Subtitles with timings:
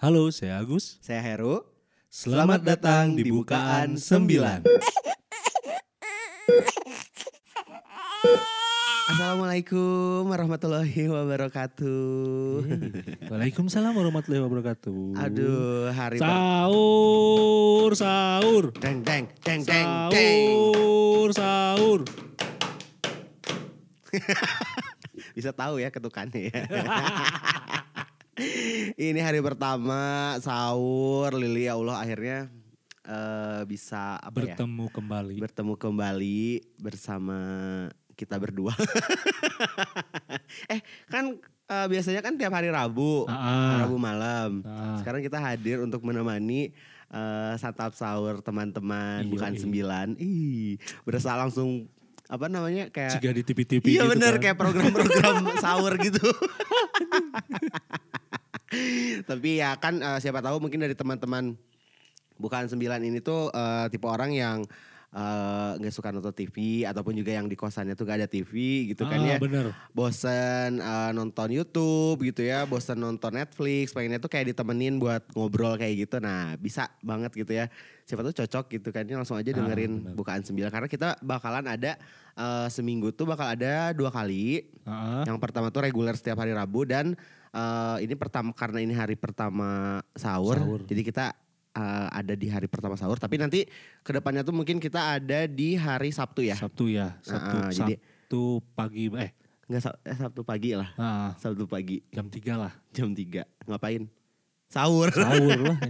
[0.00, 0.96] Halo, saya Agus.
[1.04, 1.60] Saya Heru.
[2.08, 4.64] Selamat, datang di Bukaan 9.
[9.12, 12.64] Assalamualaikum warahmatullahi wabarakatuh.
[13.28, 15.20] Waalaikumsalam warahmatullahi wabarakatuh.
[15.20, 18.72] Aduh, hari Sahur, sahur.
[18.80, 20.48] deng deng deng deng deng.
[20.48, 22.00] Sahur, sahur.
[25.36, 26.64] Bisa tahu ya ketukannya ya.
[28.96, 30.00] Ini hari pertama
[30.38, 32.48] sahur Lili ya Allah akhirnya
[33.02, 34.54] eh, bisa apa ya?
[34.54, 35.34] Bertemu kembali.
[35.38, 36.42] bertemu kembali
[36.76, 37.38] bersama
[38.12, 38.72] kita berdua.
[40.72, 41.36] eh kan
[41.66, 44.60] eh, biasanya kan tiap hari Rabu, Ah, Rabu malam.
[44.62, 44.96] ah.
[44.96, 46.72] Sekarang kita hadir untuk menemani
[47.08, 49.58] eh, santap sahur teman-teman Iya, bukan iya.
[49.58, 50.06] sembilan.
[50.16, 51.88] Ih, berasa langsung
[52.24, 54.40] apa namanya kayak Jika di TV-TV Iya gitu bener kan.
[54.40, 55.34] kayak program-program
[55.64, 56.22] sahur gitu.
[59.22, 61.54] Tapi ya kan eh, siapa tahu mungkin dari teman-teman
[62.36, 64.58] bukan sembilan ini tuh eh, tipe orang yang
[65.10, 68.52] eh, nggak suka nonton TV ataupun juga yang di kosannya tuh gak ada TV
[68.88, 69.38] gitu kan Ah, ya.
[69.38, 69.74] bener.
[69.90, 75.74] Bosen eh, nonton YouTube gitu ya, bosen nonton Netflix, pengennya tuh kayak ditemenin buat ngobrol
[75.74, 76.16] kayak gitu.
[76.18, 77.66] Nah bisa banget gitu ya.
[78.00, 80.14] Siapa tuh cocok gitu kan, Ini langsung aja Ah, dengerin bener.
[80.14, 81.98] bukaan sembilan karena kita bakalan ada
[82.32, 84.62] eh, seminggu tuh bakal ada dua kali.
[84.82, 87.18] Ah, Yang pertama tuh reguler setiap hari Rabu dan
[87.50, 90.80] eh, ini pertama karena ini hari pertama sahur, Sahur.
[90.84, 91.24] jadi kita
[91.70, 93.16] eh, ada di hari pertama sahur.
[93.16, 93.64] Tapi nanti
[94.00, 96.54] ke depannya tuh mungkin kita ada di hari Sabtu ya.
[96.54, 97.14] Sabtu ya.
[97.20, 99.08] Sabtu, jadi- Sabtu pagi.
[99.12, 99.30] Eh,
[99.66, 100.88] Enggak Sab- eh, Sabtu pagi lah.
[100.96, 102.72] ah, Sabtu pagi jam 3 lah.
[102.90, 104.06] jam 3 ngapain?
[104.66, 105.08] Sahur.
[105.10, 105.76] Sahur lah.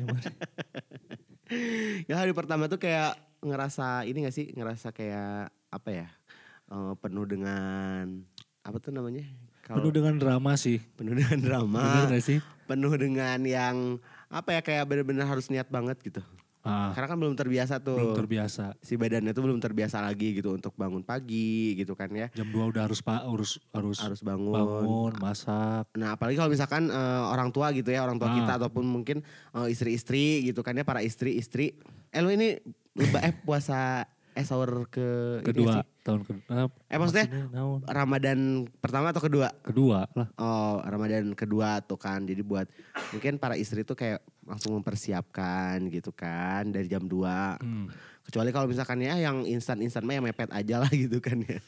[2.09, 4.47] ya hari pertama tuh kayak ngerasa ini gak sih?
[4.53, 6.07] Ngerasa kayak apa ya?
[6.69, 8.25] eh, penuh dengan
[8.61, 9.25] apa tuh namanya?
[9.71, 10.83] Kalau Penuh dengan drama sih.
[10.99, 11.79] penuh dengan drama.
[11.79, 12.39] Bener gak sih?
[12.67, 16.23] penuh dengan yang apa ya kayak benar-benar harus niat banget gitu.
[16.61, 17.95] Ah, Karena kan belum terbiasa tuh.
[17.95, 18.75] belum terbiasa.
[18.79, 22.29] si badannya tuh belum terbiasa lagi gitu untuk bangun pagi gitu kan ya.
[22.31, 24.53] Jam 2 udah harus pak harus harus Harus bangun.
[24.53, 25.87] bangun, masak.
[25.95, 28.37] Nah, apalagi kalau misalkan eh, orang tua gitu ya, orang tua Ah.
[28.37, 29.23] kita ataupun mungkin
[29.53, 31.79] eh, istri-istri gitu kan ya, para istri-istri.
[32.11, 32.59] Eh lu ini
[32.93, 35.85] leba eh puasa eh sahur ke ini Kedua sih?
[36.01, 36.71] tahun kedua.
[36.87, 37.83] Eh, maksudnya naon?
[37.85, 38.39] Ramadan
[38.79, 39.51] pertama atau kedua?
[39.61, 40.29] kedua lah.
[40.39, 42.23] Oh, Ramadan kedua tuh kan.
[42.25, 42.71] Jadi buat
[43.11, 47.11] mungkin para istri tuh kayak langsung mempersiapkan gitu kan dari jam 2.
[47.61, 47.87] Hmm.
[48.23, 51.59] Kecuali kalau misalkan ya yang instan-instan mah ya mepet aja lah gitu kan ya.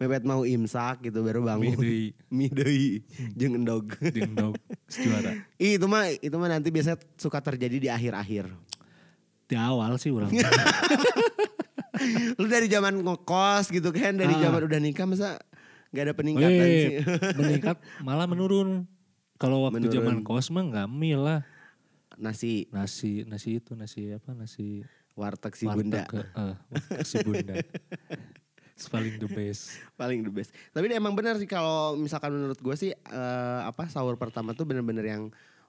[0.00, 1.76] mepet mau imsak gitu baru bangun.
[1.76, 3.04] Deui, Mie deui
[3.38, 3.86] jeung endog.
[4.00, 4.56] dingdog,
[4.90, 5.36] juara.
[5.62, 8.48] Ih, itu mah itu mah nanti biasanya suka terjadi di akhir-akhir.
[9.48, 10.28] Di awal sih orang.
[12.34, 14.40] Lu dari zaman ngekos gitu kan, dari Ah.
[14.44, 15.38] zaman udah nikah masa
[15.88, 16.96] nggak ada peningkatan Weh, sih.
[17.34, 18.84] meningkat malah menurun.
[19.34, 19.94] Kalau waktu Menurun.
[19.94, 21.40] zaman kos mah nggak mie lah.
[22.14, 24.82] Nasi Nasi nasi itu nasi apa nasi
[25.14, 27.54] warteg si warteg bunda ke- eh, warteg si bunda.
[28.74, 29.74] It's paling the best.
[29.94, 30.50] paling the best.
[30.68, 35.02] Tapi emang benar sih kalau misalkan menurut gue sih eh, apa sahur pertama tuh bener-bener
[35.04, 35.22] yang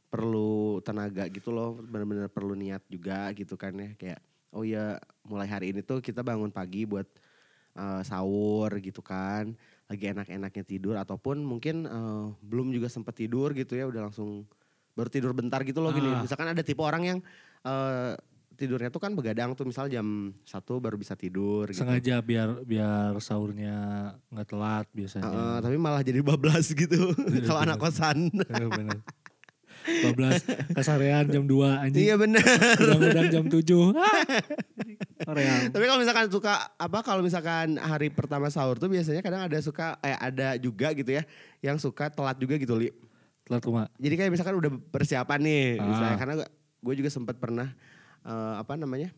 [0.06, 4.22] perlu tenaga gitu loh, bener-bener perlu niat juga gitu kan ya kayak
[4.54, 7.06] oh ya mulai hari ini tuh kita bangun pagi buat
[7.78, 9.54] eh, sahur gitu kan,
[9.90, 14.46] lagi enak-enaknya tidur ataupun mungkin eh, belum juga sempat tidur gitu ya udah langsung
[14.98, 16.10] baru tidur bentar gitu loh gini.
[16.12, 16.22] Ah.
[16.26, 17.20] Misalkan ada tipe orang yang
[17.64, 18.14] eh,
[18.60, 21.80] tidurnya tuh kan begadang tuh misal jam satu baru bisa tidur gitu.
[21.80, 25.32] Sengaja biar biar sahurnya nggak telat biasanya.
[25.32, 27.16] Heeh, tapi malah jadi bablas gitu
[27.48, 28.28] kalau anak kosan.
[28.36, 29.00] Bener.
[30.02, 32.02] 12 kasarean jam 2 anjing.
[32.02, 32.42] iya bener.
[32.78, 33.60] Udang-udang jam 7.
[35.20, 35.68] Korea.
[35.70, 40.00] tapi kalau misalkan suka apa kalau misalkan hari pertama sahur tuh biasanya kadang ada suka
[40.00, 41.24] eh ada juga gitu ya
[41.60, 42.90] yang suka telat juga gitu li.
[43.44, 43.84] Telat kuma.
[43.96, 45.86] Jadi kayak misalkan udah persiapan nih, Ah.
[45.86, 46.34] misalnya karena
[46.80, 47.68] gue juga sempat pernah
[48.22, 49.12] eh, apa namanya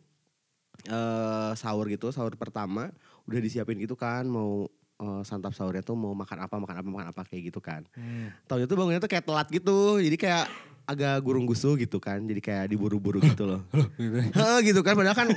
[0.82, 2.90] eh sahur gitu, sahur pertama
[3.24, 4.66] udah disiapin gitu kan mau
[4.98, 7.86] eh, santap sahurnya tuh mau makan apa makan apa makan apa kayak gitu kan.
[7.94, 8.34] Hmm.
[8.48, 10.02] Taunya tuh bangunnya tuh kayak telat gitu.
[10.02, 10.46] Jadi kayak
[10.92, 12.20] agak gurung gusu gitu kan.
[12.22, 13.62] Jadi kayak diburu-buru gitu loh.
[13.96, 14.32] Gitu.
[14.36, 14.94] Heeh gitu kan.
[14.94, 15.28] Padahal kan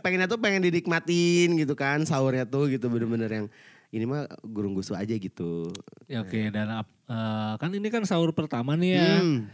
[0.00, 2.02] pengennya tuh pengen dinikmatin gitu kan.
[2.02, 3.46] Sahurnya tuh gitu bener-bener yang
[3.90, 5.70] ini mah gurung gusu aja gitu.
[6.04, 9.12] Ya, Oke dan ap- eh, kan ini kan sahur pertama nih ya.
[9.22, 9.46] Hmm,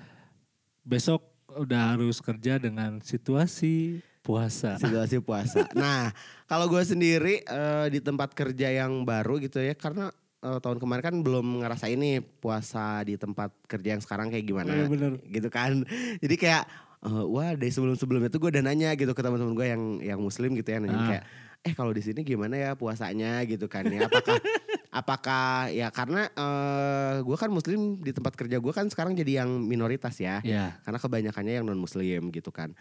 [0.81, 4.79] Besok udah harus kerja dengan situasi puasa.
[4.79, 5.67] situasi puasa.
[5.77, 6.15] Nah
[6.47, 9.75] kalau gue sendiri eh, di tempat kerja yang baru gitu ya.
[9.75, 10.09] Karena
[10.41, 14.73] eh, tahun kemarin kan belum ngerasain nih puasa di tempat kerja yang sekarang kayak gimana.
[14.73, 15.13] Iya, bener.
[15.27, 15.85] gitu kan.
[16.19, 16.65] Jadi kayak
[17.01, 20.53] eh, wah dari sebelum-sebelumnya tuh gue udah nanya gitu ke teman-teman gue yang yang muslim
[20.53, 21.09] gitu ya nanya Ah.
[21.09, 21.25] kayak
[21.61, 24.33] eh kalau di sini gimana ya puasanya gitu kan ya apakah
[24.91, 29.61] apakah ya karena eh gue kan muslim di tempat kerja gue kan sekarang jadi yang
[29.61, 30.41] minoritas ya.
[30.41, 30.81] Ya.
[30.81, 32.73] Karena kebanyakannya yang non muslim gitu kan.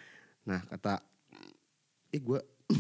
[0.47, 1.03] Nah kata,
[2.09, 2.39] eh gue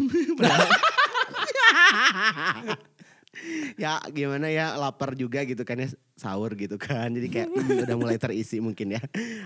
[3.83, 5.89] ya gimana ya lapar juga gitu kan ya
[6.19, 7.11] sahur gitu kan.
[7.11, 9.01] Jadi kayak hmm, udah mulai terisi mungkin ya.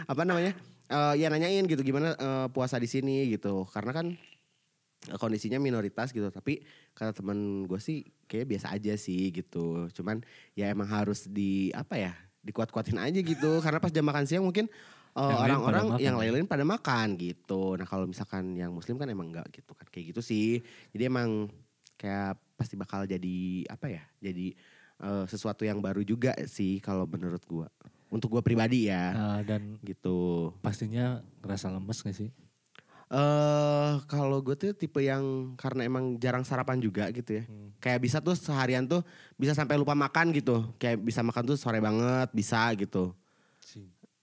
[0.10, 0.58] Apa namanya?
[0.90, 3.66] Eh, ya nanyain gitu gimana eh, puasa di sini gitu.
[3.70, 4.14] Karena kan
[5.10, 6.28] eh, kondisinya minoritas gitu.
[6.34, 6.64] Tapi
[6.98, 9.88] kata teman gue sih kayak biasa aja sih gitu.
[9.94, 10.22] Cuman
[10.58, 12.14] ya emang harus di apa ya
[12.44, 13.62] dikuat-kuatin aja gitu.
[13.62, 14.68] Karena pas jam makan siang mungkin
[15.14, 16.22] orang-orang pada makan yang ya.
[16.26, 17.78] lain-lain pada makan gitu.
[17.78, 19.86] Nah kalau misalkan yang muslim kan emang enggak gitu kan.
[19.94, 20.50] Kayak gitu sih.
[20.90, 21.54] Jadi emang
[22.04, 24.52] kayak pasti bakal jadi apa ya jadi
[25.00, 27.72] eh, sesuatu yang baru juga sih kalau menurut gua.
[28.14, 29.10] Untuk gua pribadi ya.
[29.10, 30.52] Nah, dan gitu.
[30.62, 32.30] pastinya ngerasa lemes gak sih?
[33.14, 37.44] eh kalau gue tuh tipe yang karena emang jarang sarapan juga gitu ya.
[37.46, 37.70] Hmm.
[37.78, 39.06] kayak bisa tuh seharian tuh
[39.38, 40.74] bisa sampai lupa makan gitu.
[40.82, 43.14] Kayak bisa makan tuh sore banget bisa gitu.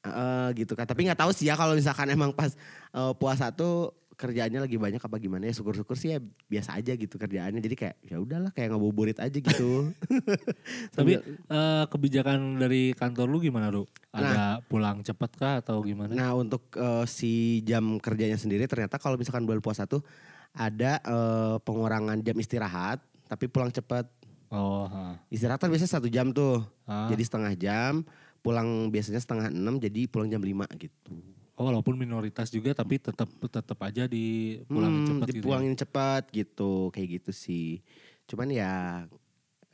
[0.01, 0.91] Eh, gitu kan.
[0.91, 2.51] Tapi nggak tahu sih ya kalau misalkan emang pas
[2.91, 7.17] eh, puasa tuh kerjaannya lagi banyak apa gimana ya syukur-syukur sih ya biasa aja gitu
[7.17, 9.97] kerjaannya jadi kayak ya udahlah kayak ngabuburit aja gitu
[10.97, 13.89] Tapi eh, kebijakan dari kantor lu gimana, Ru?
[14.13, 14.21] Nah.
[14.21, 16.13] Ada pulang cepet kah atau gimana?
[16.13, 20.05] Nah untuk eh, si jam kerjanya sendiri ternyata kalau misalkan bulan puasa tuh
[20.53, 24.05] ada eh, pengurangan jam istirahat tapi pulang cepat.
[24.51, 25.15] Oh, ha.
[25.31, 27.07] Istirahat kan biasanya satu jam tuh, Ah.
[27.07, 28.03] jadi setengah jam.
[28.43, 31.15] Pulang biasanya setengah enam jadi pulang jam lima gitu.
[31.61, 35.29] Oh, walaupun minoritas juga tapi tetap tetap aja di pulangin Hmm, cepet gitu.
[35.29, 35.37] ya?
[35.45, 37.85] dipulangin cepat gitu, kayak gitu sih.
[38.25, 39.05] Cuman ya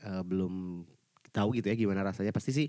[0.03, 0.83] eh, belum
[1.31, 2.35] tahu gitu ya gimana rasanya.
[2.35, 2.67] Pasti sih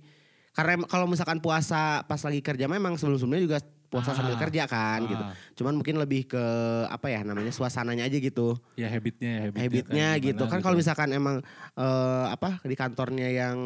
[0.54, 4.42] karena kalau misalkan puasa pas lagi kerja memang sebelum-sebelumnya juga puasa sambil Ah.
[4.42, 5.24] kerja kan gitu.
[5.24, 5.34] Ah.
[5.54, 6.44] Cuman mungkin lebih ke
[6.86, 8.54] apa ya namanya suasananya aja gitu.
[8.76, 10.44] Ya habitnya, habitnya, Habitnya kayak gitu.
[10.46, 11.42] Kan kalau misalkan emang
[11.74, 13.58] eh, apa di kantornya yang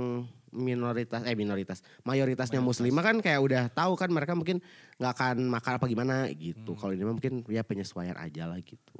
[0.51, 2.79] minoritas eh minoritas mayoritasnya Mayoritas.
[2.83, 4.59] muslimah kan kayak udah tahu kan mereka mungkin
[4.95, 6.71] nggak akan makan apa gimana gitu.
[6.71, 6.79] Hmm.
[6.79, 8.99] Kalau ini mah mungkin ya penyesuaian aja lah gitu.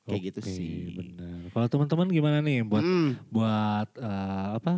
[0.00, 0.96] Kayak gitu Oke, sih.
[0.96, 1.48] Benar.
[1.48, 3.14] Kalau teman-teman gimana nih buat Hmm.
[3.30, 4.74] buat eh, apa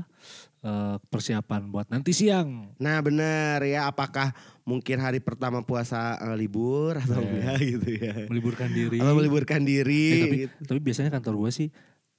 [0.60, 2.76] eh, persiapan buat nanti siang?
[2.76, 7.30] Nah benar ya apakah mungkin hari pertama puasa eh, libur atau Iya.
[7.32, 8.14] enggak gitu ya.
[8.28, 8.98] Meliburkan diri.
[9.00, 10.04] Atau meliburkan diri.
[10.04, 10.56] Eh, tapi, gitu.
[10.68, 11.68] tapi biasanya kantor gue sih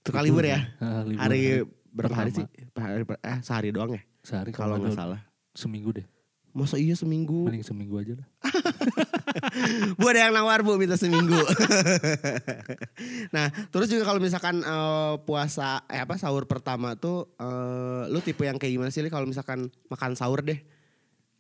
[0.02, 0.60] Tukar libur ya?
[0.82, 1.42] Eh, libur Hari
[1.94, 2.46] berapa hari sih?
[2.74, 4.02] Hari, per- eh, sehari doang ya?
[4.20, 5.22] Sehari Kalau nggak salah.
[5.54, 6.08] seminggu deh.
[6.54, 7.46] Masa iya seminggu?
[7.50, 8.28] Mending seminggu aja lah.
[9.98, 11.34] Bu ada yang nawar bu minta seminggu.
[13.36, 18.46] nah terus juga kalau misalkan eh, puasa eh apa sahur pertama tuh eh, lu tipe
[18.46, 20.62] yang kayak gimana sih kalau misalkan makan sahur deh?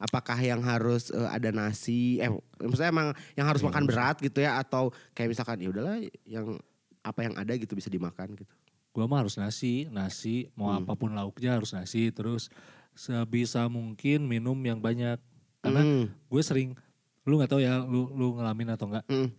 [0.01, 2.17] Apakah yang harus eh, ada nasi?
[2.17, 3.07] Eh maksudnya emang
[3.37, 6.57] yang harus Iya, makan berat gitu ya atau kayak misalkan ya udahlah yang
[7.03, 8.49] apa yang ada gitu bisa dimakan gitu.
[8.93, 10.85] Gua mah harus nasi, nasi mau Hmm.
[10.85, 12.13] apa pun lauknya harus nasi.
[12.13, 12.53] Terus
[12.93, 15.17] sebisa mungkin minum yang banyak.
[15.59, 16.77] Karena Hmm, gue sering,
[17.23, 19.05] lu nggak tahu ya, lu lu ngalamin atau enggak?
[19.09, 19.31] hmm,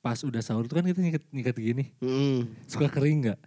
[0.00, 2.64] Pas udah sahur tuh kan kita nyikat, nyikat gini, hmm.
[2.64, 3.40] suka kering nggak?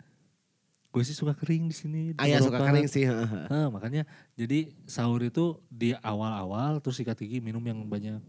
[0.94, 2.02] Gue sih suka kering di sini.
[2.14, 3.10] di Ah ya suka kering sih.
[3.50, 4.06] Nah, makanya
[4.38, 8.22] jadi sahur itu di awal-awal terus sikat gigi minum yang banyak.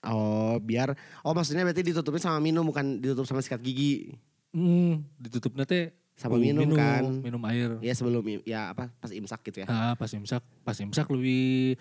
[0.00, 4.16] Oh biar oh maksudnya berarti ditutupin sama minum bukan ditutup sama sikat gigi
[4.50, 7.02] Hmm, ditutup nanti sama minum, kan.
[7.20, 7.78] minum air.
[7.80, 9.66] Ya sebelum ya apa pas imsak gitu ya.
[9.66, 11.76] Ah, pas imsak, pas imsak lebih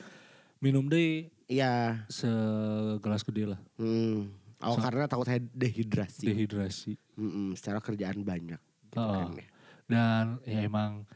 [0.57, 2.03] minum deh Iya.
[2.07, 4.29] segelas gede lah, Hmm.
[4.59, 6.27] Oh So- karena takut dehidrasi.
[6.27, 6.94] dehidrasi.
[7.15, 8.59] Mm-mm, secara kerjaan banyak.
[8.59, 9.31] Gitu Oh.
[9.31, 9.47] kan ya.
[9.87, 11.07] Dan ya emang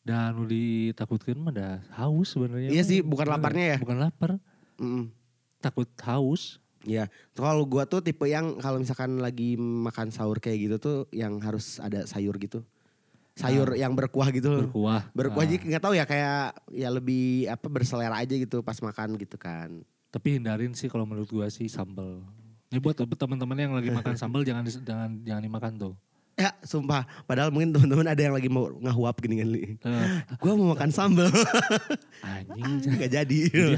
[0.00, 2.72] dan lu ditakutkan mah dah haus sebenarnya.
[2.72, 3.78] Iya sih, bukan laparnya ya?
[3.78, 4.40] Bukan lapar,
[4.76, 5.12] Mm-mm.
[5.60, 6.56] takut haus.
[6.84, 7.12] Iya.
[7.36, 11.76] Kalau gua tuh tipe yang kalau misalkan lagi makan sahur kayak gitu tuh yang harus
[11.76, 12.64] ada sayur gitu.
[13.36, 14.68] Sayur yang berkuah gitu.
[14.68, 15.08] Berkuah.
[15.12, 15.48] Berkuah Ah.
[15.48, 19.80] jadi nggak tahu ya kayak ya lebih apa berselera aja gitu pas makan gitu kan.
[20.10, 22.20] Tapi hindarin sih kalau menurut gua sih sambal.
[22.70, 25.94] Ini buat teman-teman yang lagi makan sambal jangan jangan jangan dimakan tuh.
[26.40, 27.04] Ya sumpah.
[27.22, 29.48] Padahal mungkin teman-teman ada yang lagi mau ngahuap gini kan.
[29.48, 29.62] Li.
[29.76, 30.06] Eh,
[30.36, 31.28] Gua mau makan sambal.
[32.20, 32.80] anjing.
[32.96, 33.38] nggak jadi.
[33.46, 33.68] Iya.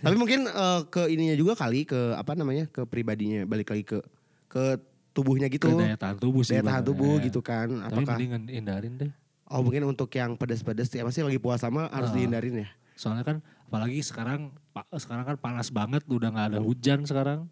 [0.00, 3.98] Tapi mungkin eh, ke ininya juga kali ke apa namanya ke pribadinya balik lagi ke
[4.46, 4.80] ke
[5.12, 5.68] tubuhnya gitu.
[5.68, 6.56] Ke daya tahan tubuh sih.
[6.56, 7.68] Daya tahan tubuh Eh, gitu kan.
[7.68, 9.12] Tapi Apakah mending hindarin deh.
[9.46, 12.14] oh mungkin untuk yang pedas-pedas ya masih lagi puasa mah harus Ah.
[12.14, 12.68] dihindarin ya.
[12.94, 14.50] Soalnya kan apalagi sekarang
[14.94, 17.48] sekarang kan panas banget udah nggak ada hujan sekarang.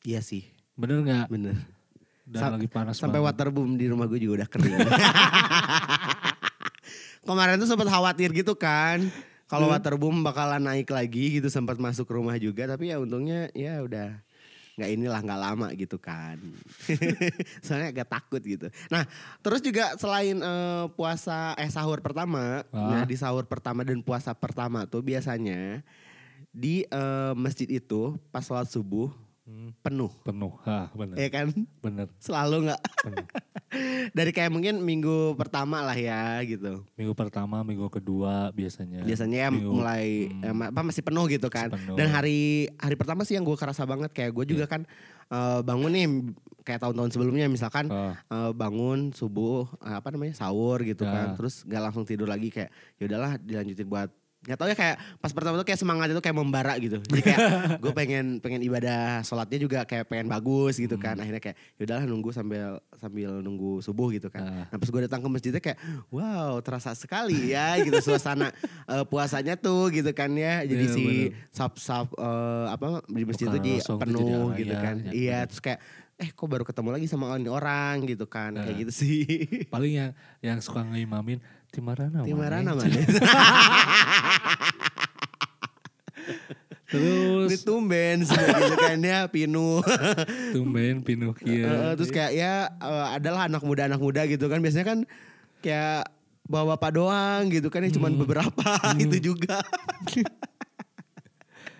[0.00, 1.28] Iya sih, Bener nggak?
[1.28, 1.56] bener.
[2.30, 3.34] Dan Sam- lagi panas Sampai banget.
[3.34, 4.76] waterboom di rumah gue juga udah kering.
[7.20, 9.02] Kemarin tuh sempat khawatir gitu kan.
[9.44, 9.74] Kalau Hmm.
[9.74, 14.22] waterboom bakalan naik lagi gitu sempat masuk rumah juga tapi ya untungnya ya udah
[14.72, 16.38] nggak inilah nggak lama gitu kan.
[17.64, 18.70] Soalnya agak takut gitu.
[18.88, 19.04] Nah
[19.40, 22.78] terus juga selain eh, puasa eh sahur pertama, Ah.
[22.88, 25.82] nah di sahur pertama dan puasa pertama tuh biasanya
[26.48, 29.10] di eh, masjid itu pas sholat subuh
[29.50, 30.54] Hmm, penuh, penuh.
[30.62, 31.18] Hah, bener.
[31.18, 31.50] ya kan?
[31.82, 32.06] Bener.
[32.22, 32.80] Selalu nggak?
[34.16, 36.86] Dari kayak mungkin minggu pertama lah ya gitu.
[36.94, 39.02] Minggu pertama, minggu kedua biasanya.
[39.02, 40.70] Biasanya ya Minggu- mulai hmm.
[40.70, 41.66] apa masih penuh gitu kan.
[41.66, 41.98] Penuh.
[41.98, 44.86] Dan hari hari pertama sih yang gue kerasa banget kayak gue juga kan
[45.26, 46.06] eh, bangun nih
[46.62, 51.10] kayak tahun-tahun sebelumnya misalkan Ah, eh, bangun subuh eh, apa namanya sahur gitu Ya.
[51.10, 54.10] kan terus nggak langsung tidur lagi kayak ya udahlah dilanjutin buat
[54.40, 56.96] nggak tahu ya kayak pas pertama tuh kayak semangat itu kayak membara gitu.
[56.96, 57.40] Jadi kayak
[57.84, 61.20] gue pengen pengen ibadah sholatnya juga kayak pengen bagus gitu kan.
[61.20, 61.28] Hmm.
[61.28, 64.40] akhirnya kayak ya udahlah nunggu sambil sambil nunggu subuh gitu kan.
[64.40, 64.64] Ah.
[64.72, 65.78] nah pas gue datang ke masjidnya kayak
[66.08, 68.00] wow terasa sekali ya gitu.
[68.00, 68.48] Suasana
[68.88, 70.64] eh, puasanya tuh gitu kan ya.
[70.64, 71.04] Jadi Iya, si
[71.52, 74.96] sub sub eh, apa di masjid Bukan itu di penuh jadi gitu ya, kan.
[75.04, 75.80] ya, iya terus kayak
[76.20, 78.78] eh kok baru ketemu lagi sama orang gitu kan kayak Nah.
[78.78, 79.24] gitu sih
[79.72, 82.22] paling yang yang suka ngeimamin Timarana.
[82.22, 83.00] Timarana Mane?" mana
[86.90, 89.78] Terus ini tumben gitu kan ya pinu
[90.54, 91.94] tumben pinuh Eh, kieu.
[91.94, 94.98] terus kayak ya eh, adalah anak muda anak muda gitu kan biasanya kan
[95.62, 96.10] kayak
[96.44, 98.20] bawa bapak doang gitu kan yang cuman Hmm.
[98.20, 98.66] beberapa
[98.98, 99.62] itu juga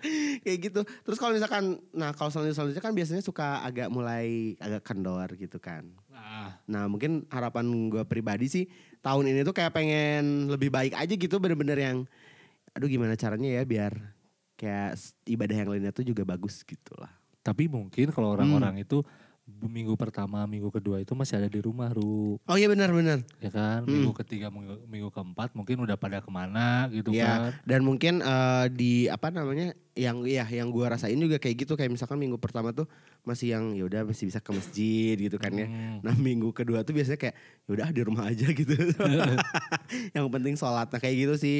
[0.43, 4.81] kayak gitu terus kalau misalkan nah kalau selanjutnya selanjutnya kan biasanya suka agak mulai agak
[4.83, 8.65] kendor gitu kan Ah, Nah mungkin harapan gue pribadi sih
[8.99, 11.97] tahun ini tuh kayak pengen lebih baik aja gitu bener-bener yang
[12.71, 13.93] aduh gimana caranya ya biar
[14.55, 17.11] kayak ibadah yang lainnya tuh juga bagus gitu lah.
[17.41, 18.83] tapi mungkin kalau orang-orang Hmm.
[18.85, 18.97] itu
[19.47, 22.39] minggu pertama, minggu kedua itu masih ada di rumah, Ru.
[22.41, 23.21] Oh iya benar-benar.
[23.37, 23.83] Ya kan?
[23.83, 23.91] Hmm.
[23.91, 27.25] Minggu ketiga, minggu, minggu keempat mungkin udah pada ke mana gitu Iya.
[27.27, 27.39] kan.
[27.63, 31.91] Dan mungkin eh, di apa namanya yang ya yang gue rasain juga kayak gitu kayak
[31.91, 32.87] misalkan minggu pertama tuh
[33.21, 35.67] masih yang ya udah masih bisa ke masjid gitu kan ya.
[35.67, 35.99] Hmm.
[35.99, 37.35] Nah minggu kedua tuh biasanya kayak
[37.67, 38.71] ya udah di rumah aja gitu.
[40.15, 41.59] yang penting sholat nah, kayak gitu sih.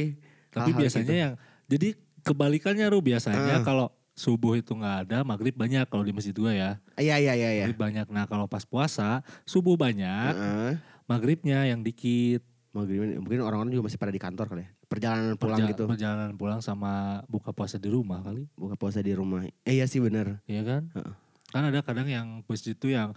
[0.50, 1.13] Tapi Hal-hal biasanya gitu.
[1.17, 1.33] yang
[1.67, 1.88] jadi
[2.21, 3.63] kebalikannya Ru biasanya Ah.
[3.63, 3.88] kalau
[4.21, 6.71] subuh itu nggak ada, maghrib banyak kalau di masjid gua ya.
[6.93, 7.63] Iya iya iya iya.
[7.65, 8.05] Maghrib banyak.
[8.07, 10.71] Nah kalau pas puasa subuh banyak, Heeh.
[11.05, 12.45] maghribnya yang dikit.
[12.71, 14.69] Maghrib mungkin orang-orang juga masih pada di kantor kali ya.
[14.85, 15.83] Perjalanan pulang Perja- gitu.
[15.89, 19.43] Perjalanan pulang sama buka puasa di rumah kali, Buka puasa di rumah.
[19.65, 20.39] Eh iya sih bener.
[20.45, 20.81] Iya kan?
[20.93, 21.13] Heeh.
[21.49, 23.11] Kan ada kadang yang masjid itu yang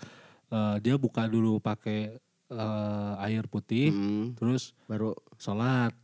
[0.49, 5.95] eh, dia buka dulu pakai eh, air putih, Mm, terus baru sholat.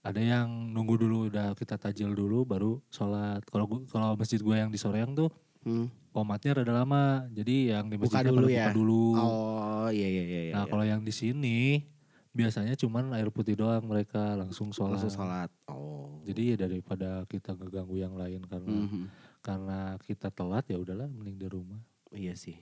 [0.00, 3.44] Ada yang nunggu dulu udah kita tajil dulu baru sholat.
[3.44, 5.28] Kalau kalau masjid gue yang di Soreang tuh
[5.68, 6.12] mm.
[6.16, 7.28] komatnya rada lama.
[7.28, 8.64] Jadi yang di Buka masjidnya dulu ya?
[8.72, 9.04] buka dulu.
[9.20, 10.40] Oh iya iya iya.
[10.48, 10.70] iya, nah iya.
[10.72, 11.84] kalau yang di sini
[12.30, 14.96] biasanya cuman air putih doang mereka langsung sholat.
[14.96, 15.50] langsung sholat.
[15.68, 16.16] Oh.
[16.24, 19.04] Jadi ya daripada kita ngeganggu yang lain karena Mhm.
[19.44, 21.80] karena kita telat ya udahlah mending di rumah.
[22.08, 22.56] Iya sih.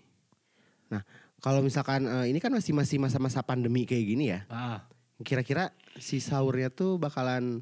[0.91, 1.07] Nah
[1.39, 4.43] kalau misalkan eh, ini kan masih masih masa-masa pandemi kayak gini ya.
[4.51, 4.83] Ah,
[5.21, 7.61] Kira-kira si sahurnya tuh bakalan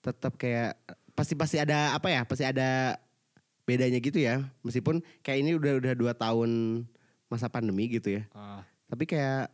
[0.00, 0.78] tetap kayak
[1.12, 2.22] pasti pasti ada apa ya?
[2.22, 2.96] Pasti ada
[3.66, 4.46] bedanya gitu ya.
[4.62, 6.82] Meskipun kayak ini udah udah dua tahun
[7.26, 8.22] masa pandemi gitu ya.
[8.32, 8.62] ah.
[8.90, 9.50] Tapi kayak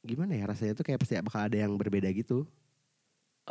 [0.00, 2.48] gimana ya rasanya tuh kayak pasti bakal ada yang berbeda gitu.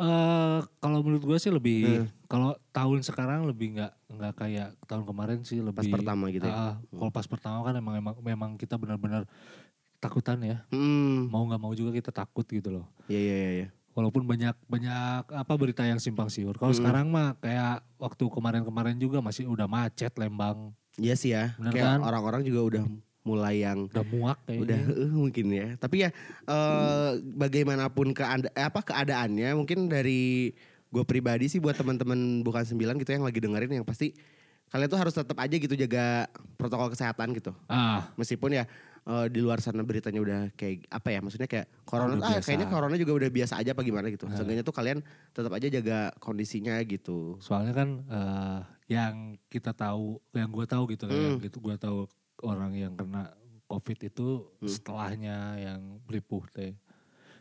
[0.00, 2.08] Eh kalau menurut gue sih lebih Hmm.
[2.24, 6.54] kalau tahun sekarang lebih nggak nggak kayak tahun kemarin sih lebih Pas pertama gitu ya.
[6.54, 9.26] Ah, kalau pas pertama kan emang emang memang kita benar-benar
[10.00, 10.56] takutan ya.
[10.68, 11.28] Hmm.
[11.28, 12.88] Mau nggak mau juga kita takut gitu loh.
[13.06, 13.50] Iya iya iya.
[13.54, 13.68] iya.
[13.90, 16.56] Walaupun banyak banyak apa berita yang simpang siur.
[16.56, 16.80] Kalau Hmm.
[16.80, 20.72] sekarang mah kayak waktu kemarin-kemarin juga masih udah macet Lembang.
[20.96, 21.52] Iya sih ya.
[21.54, 22.00] Bener kayak kan?
[22.02, 22.84] orang-orang juga udah
[23.20, 24.64] mulai yang Udah muak kayaknya.
[24.64, 25.66] udah eh, mungkin ya.
[25.76, 26.10] Tapi ya
[26.46, 30.54] eh, bagaimanapun keanda, apa keadaannya mungkin dari
[30.90, 34.10] gue pribadi sih buat teman-teman bukan sembilan gitu yang lagi dengerin yang pasti
[34.70, 37.50] kalian tuh harus tetap aja gitu jaga protokol kesehatan gitu.
[37.66, 38.64] Ah, Meskipun ya
[39.02, 42.46] eh, di luar sana beritanya udah kayak apa ya maksudnya kayak corona ah biasa.
[42.46, 44.24] kayaknya corona juga udah biasa aja apa gimana gitu.
[44.24, 44.38] Nah.
[44.38, 44.98] Seenggaknya tuh kalian
[45.30, 47.34] tetap aja jaga kondisinya gitu.
[47.38, 48.60] soalnya kan eh,
[48.90, 49.14] yang
[49.46, 51.42] kita tahu, yang gue tahu gitu kan, yang Hmm.
[51.42, 51.98] gitu gue tahu
[52.42, 53.30] orang yang kena
[53.66, 54.66] COVID itu Hmm.
[54.66, 56.74] setelahnya yang melipuh teh.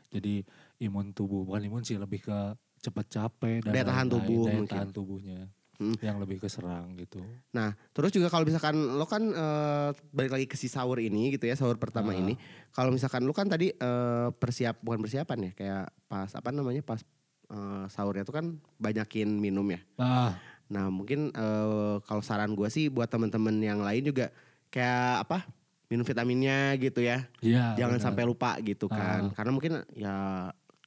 [0.10, 0.42] Jadi
[0.80, 2.38] imun tubuh, bukan imun sih lebih ke
[2.80, 5.96] cepet capek dan Daya tahan tubuh daya tahan tubuhnya Hmm.
[6.04, 7.24] yang lebih keserang gitu.
[7.50, 11.48] Nah, terus juga kalau misalkan lo kan eh, balik lagi ke si sahur ini gitu
[11.48, 12.20] ya, sahur pertama Ah.
[12.20, 12.36] ini.
[12.70, 17.00] Kalau misalkan lo kan tadi eh, persiap bukan persiapan ya, kayak pas apa namanya pas
[17.48, 18.46] eh, sahurnya tuh kan
[18.76, 19.80] banyakin minum ya.
[19.96, 20.36] Ah,
[20.68, 24.30] Nah, mungkin eh, kalau saran gue sih buat temen-temen yang lain juga
[24.68, 25.48] kayak apa?
[25.88, 27.26] Minum vitaminnya gitu ya.
[27.40, 27.74] iya.
[27.74, 28.06] Jangan benar.
[28.06, 29.32] sampai lupa gitu kan.
[29.32, 29.34] Ah.
[29.34, 30.16] Karena mungkin ya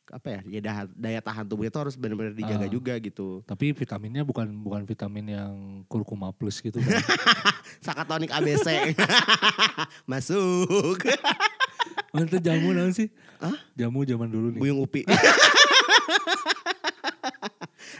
[0.08, 2.68] apa ya, ya daya, daya tahan tubuh itu harus benar-benar dijaga Ah.
[2.68, 3.40] juga gitu.
[3.44, 5.54] Tapi vitaminnya bukan bukan vitamin yang
[5.86, 6.98] kurkuma plus gitu kan.
[7.84, 8.96] Sakatonik ABC.
[10.10, 10.98] Masuk.
[12.12, 13.08] Mana tuh jamu naon sih?
[13.38, 13.56] Hah?
[13.72, 14.60] Jamu zaman dulu nih.
[14.60, 15.06] Buyung upi.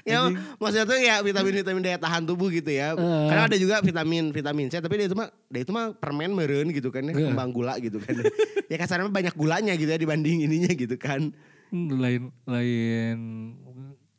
[0.03, 0.27] ya
[0.59, 2.93] maksudnya tuh ya vitamin-vitamin daya tahan tubuh gitu ya.
[2.93, 3.27] Eh.
[3.31, 6.69] Karena ada juga vitamin vitamin C tapi dia itu mah dia itu mah permen meren
[6.71, 7.31] gitu kan ya, Iya.
[7.31, 8.19] kembang gula gitu kan.
[8.67, 11.31] ya kasarnya mah banyak gulanya gitu ya dibanding ininya gitu kan.
[11.73, 13.19] Lain lain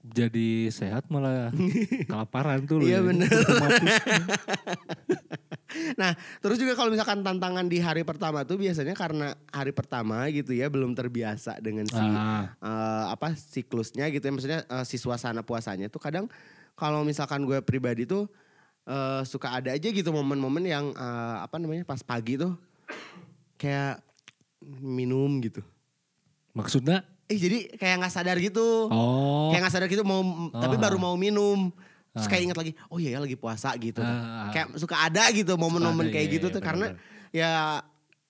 [0.03, 1.47] jadi sehat malah
[2.11, 2.83] kelaparan tuh.
[2.83, 3.07] Iya, ya.
[3.07, 3.79] plus.
[5.97, 10.53] Nah, terus juga kalau misalkan tantangan di hari pertama tuh biasanya karena hari pertama gitu
[10.53, 15.41] ya belum terbiasa dengan si Ah, eh, apa siklusnya gitu ya maksudnya eh, si suasana
[15.41, 16.29] puasanya tuh kadang
[16.77, 18.29] kalau misalkan gue pribadi tuh
[18.85, 22.53] eh, suka ada aja gitu momen-momen yang eh, apa namanya pas pagi tuh
[23.57, 23.97] kayak
[24.77, 25.65] minum gitu.
[26.53, 27.01] maksudnya
[27.33, 28.87] Eh jadi kayak nggak sadar gitu.
[28.87, 30.21] oh Kayak nggak sadar gitu mau
[30.51, 30.81] tapi Ah.
[30.83, 31.73] baru mau minum.
[32.11, 32.29] Terus Ah.
[32.29, 33.99] kayak inget lagi, oh iya ya lagi puasa gitu.
[33.99, 34.53] Ah.
[34.53, 37.33] Kayak suka ada gitu momen-momen ada, kayak iya, gitu iya, tuh karena benar-benar.
[37.33, 37.51] ya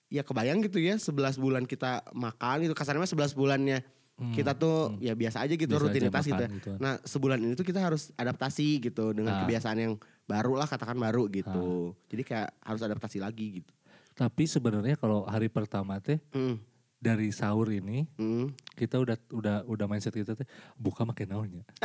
[0.08, 3.84] ya kebayang gitu ya 11 bulan kita makan gitu kasarnya mah 11 bulannya
[4.14, 6.32] Hmm, kita tuh ya biasa aja gitu Biasa aja rutinitas gitu.
[6.32, 6.54] makan ya.
[6.54, 6.70] gitu.
[6.78, 9.40] Nah, sebulan ini tuh kita harus adaptasi gitu dengan Ah.
[9.42, 9.92] kebiasaan yang
[10.24, 11.90] baru lah katakan baru gitu.
[11.90, 12.06] Ah.
[12.06, 13.72] Jadi kayak harus adaptasi lagi gitu.
[14.14, 16.62] tapi sebenarnya kalau hari pertama teh Hmm.
[17.04, 18.56] Dari sahur ini Hmm.
[18.72, 20.48] kita udah udah udah mindset kita teh
[20.80, 21.64] buka makin naonnya.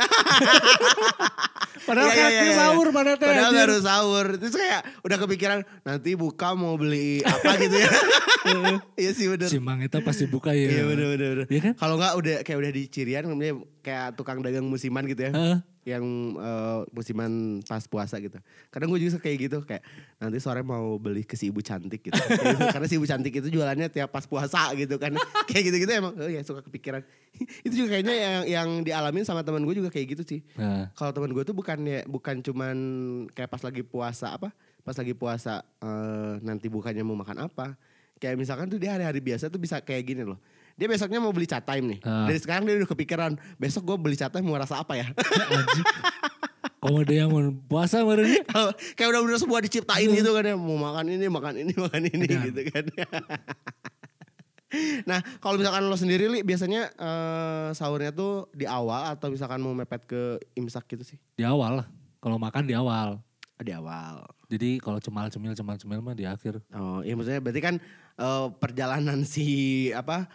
[1.80, 2.54] Padahal iya, kan iya, iya.
[2.56, 3.26] sahur mana teh.
[3.28, 4.26] Padahal baru sahur.
[4.36, 7.90] Terus kayak udah kepikiran nanti buka mau beli apa gitu ya.
[8.96, 9.52] Iya sih bener.
[9.52, 10.68] Si Mang itu pasti buka ya.
[10.72, 11.44] Iya bener.
[11.46, 11.72] Iya kan?
[11.76, 15.32] Kalau nggak udah kayak udah di Cirian kemudian kayak tukang dagang musiman gitu ya.
[15.32, 15.58] Heeh.
[15.80, 16.04] yang
[16.36, 18.36] eh, musiman pas puasa gitu.
[18.68, 19.80] Kadang gue juga kayak gitu kayak
[20.20, 22.12] nanti sore mau beli ke si ibu cantik gitu.
[22.12, 22.44] Gitu.
[22.76, 25.16] Karena si ibu cantik itu jualannya tiap pas puasa gitu kan.
[25.48, 27.00] kayak gitu-gitu emang oh ya suka kepikiran.
[27.66, 30.40] itu juga kayaknya yang yang dialamin sama teman gue juga kayak gitu sih.
[30.60, 32.76] Nah, Kalau teman gue tuh bukan ya bukan cuman
[33.32, 34.52] kayak pas lagi puasa apa?
[34.84, 37.80] Pas lagi puasa eh, nanti bukannya mau makan apa.
[38.20, 40.36] Kayak misalkan tuh dia hari-hari biasa tuh bisa kayak gini loh.
[40.80, 42.00] Dia besoknya mau beli cat time nih.
[42.08, 42.24] Ah.
[42.24, 45.12] Dari sekarang dia udah kepikiran, besok gue beli cat time mau rasa apa ya?
[46.80, 48.40] ada yang mau puasa kemarin
[48.96, 52.26] kayak udah udah sebuah diciptain gitu kan ya mau makan ini makan ini makan ini
[52.26, 52.44] Edan.
[52.50, 52.84] gitu kan
[55.10, 59.74] nah kalau misalkan lo sendiri li biasanya eh, sahurnya tuh di awal atau misalkan mau
[59.74, 61.88] mepet ke imsak gitu sih di awal lah.
[62.20, 63.16] Kalau makan di awal.
[63.56, 66.60] Oh, di awal Jadi kalau cemal cemil cemal cemil mah di akhir.
[66.72, 67.74] oh iya maksudnya berarti kan
[68.16, 70.30] eh, perjalanan si apa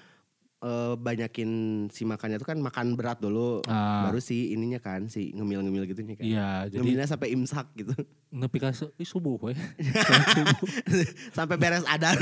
[0.66, 1.50] eh, banyakin
[1.88, 4.10] si makannya tuh kan makan berat dulu Ah.
[4.10, 7.94] baru si ininya kan si ngemil-ngemil gitu kan Iya, jadi ngemilnya sampai imsak gitu
[8.36, 9.54] nepi ka subuh we.
[11.32, 12.18] sampai beres adan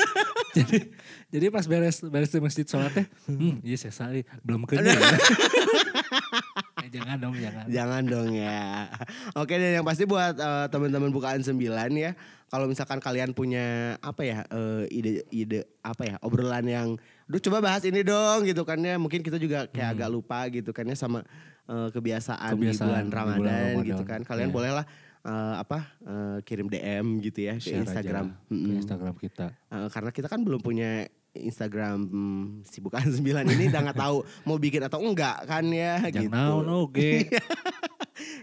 [0.56, 0.78] jadi
[1.28, 4.92] jadi pas beres beres di masjid sholat teh, hmm, iya saya sali belum kena.
[6.88, 7.64] Eh, jangan dong, jangan.
[7.68, 8.88] Jangan dong ya.
[9.36, 11.60] Oke dan yang pasti buat eh, teman-teman bukaan 9
[11.92, 12.16] ya.
[12.48, 16.88] Kalau misalkan kalian punya apa ya eh, ide ide apa ya obrolan yang,
[17.28, 18.96] duh coba bahas ini dong gitu kan ya.
[18.96, 21.20] Mungkin kita juga kayak agak lupa gitu kan ya sama
[21.68, 24.08] eh, kebiasaan, di Kebiasaan bulan di bulan Ramadan, gitu Ramadan.
[24.08, 24.20] kan.
[24.24, 24.56] Kalian Iya.
[24.56, 24.86] bolehlah
[25.20, 28.26] eh, apa eh, kirim DM gitu ya ke Share aja Instagram.
[28.48, 28.72] ke.
[28.80, 29.46] Instagram kita.
[29.68, 31.04] Eh, karena kita kan belum punya
[31.40, 36.02] Instagram hmm, si bukaan 9 ini udah nggak tahu mau bikin atau enggak kan ya
[36.04, 36.34] Jangan gitu.
[36.34, 37.28] naon oge.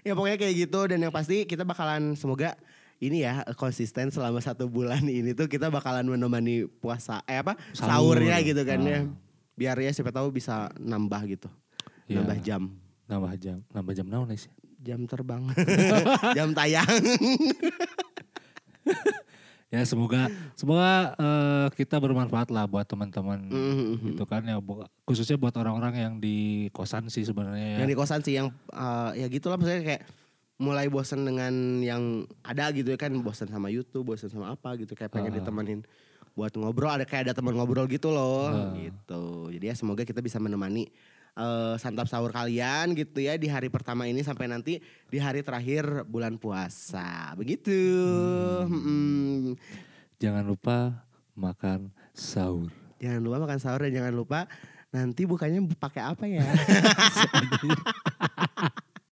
[0.02, 2.56] ya pokoknya kayak gitu dan yang pasti kita bakalan semoga
[2.98, 8.16] ini ya konsisten selama satu bulan ini tuh kita bakalan menemani puasa eh apa Sahur.
[8.18, 9.04] sahurnya gitu kan ya Ah.
[9.54, 11.48] biar ya siapa tahu bisa nambah gitu
[12.06, 12.22] Iya.
[12.22, 12.64] nambah jam
[13.06, 14.50] Nambah jam, nambah jam naon sih?
[14.78, 15.42] jam terbang
[16.38, 16.86] jam tayang
[19.68, 24.14] Ya semoga semoga eh, kita bermanfaat lah buat teman-teman Mhm.
[24.14, 26.36] gitu kan ya bu- khususnya buat orang-orang yang di
[26.70, 27.78] kosan sih sebenarnya ya.
[27.82, 30.04] yang di kosan sih yang eh, ya gitulah maksudnya kayak
[30.56, 31.52] mulai bosan dengan
[31.82, 32.04] yang
[32.40, 35.38] ada gitu ya kan bosan sama YouTube bosan sama apa gitu kayak pengen Ah.
[35.38, 35.82] ditemenin
[36.32, 38.72] buat ngobrol ada kayak ada teman ngobrol gitu loh Ah.
[38.72, 40.88] gitu jadi ya semoga kita bisa menemani
[41.36, 46.04] eh, santap sahur kalian gitu ya di hari pertama ini sampai nanti di hari terakhir
[46.04, 47.72] bulan puasa begitu
[48.68, 49.56] Mm-mm.
[50.16, 51.04] Jangan lupa
[51.36, 52.72] makan sahur.
[52.96, 54.40] jangan lupa makan sahur dan jangan lupa
[54.90, 56.48] nanti bukanya pakai apa ya